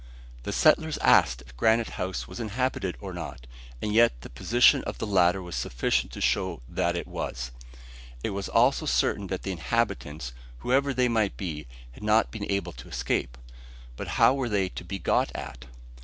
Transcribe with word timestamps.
The 0.41 0.51
settlers 0.51 0.97
asked 0.97 1.43
if 1.43 1.55
Granite 1.55 1.89
House 1.91 2.27
was 2.27 2.39
inhabited 2.39 2.97
or 2.99 3.13
not, 3.13 3.45
and 3.83 3.93
yet 3.93 4.21
the 4.21 4.31
position 4.31 4.83
of 4.85 4.97
the 4.97 5.05
ladder 5.05 5.43
was 5.43 5.55
sufficient 5.55 6.11
to 6.13 6.21
show 6.21 6.63
that 6.67 6.95
it 6.95 7.05
was; 7.07 7.51
it 8.23 8.31
was 8.31 8.49
also 8.49 8.87
certain 8.87 9.27
that 9.27 9.43
the 9.43 9.51
inhabitants, 9.51 10.33
whoever 10.61 10.91
they 10.91 11.07
might 11.07 11.37
be, 11.37 11.67
had 11.91 12.01
not 12.01 12.31
been 12.31 12.49
able 12.51 12.71
to 12.71 12.87
escape. 12.87 13.37
But 13.95 14.07
how 14.17 14.33
were 14.33 14.49
they 14.49 14.69
to 14.69 14.83
be 14.83 14.97
got 14.97 15.31
at? 15.35 15.65